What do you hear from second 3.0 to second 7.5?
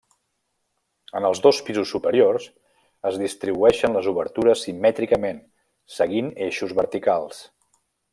es distribueixen les obertures simètricament seguint eixos verticals.